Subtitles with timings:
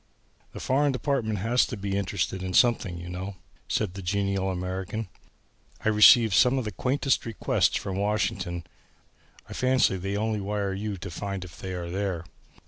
[0.53, 3.35] "The Foreign Department has to be interested in something, you know,"
[3.67, 5.09] said the genial American.
[5.85, 8.63] "I receive some of the quaintest requests from Washington;
[9.41, 12.25] I rather fancy they only wire you to find if they are there."